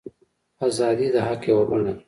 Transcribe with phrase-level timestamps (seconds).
[0.67, 1.93] ازادي د حق یوه بڼه ده.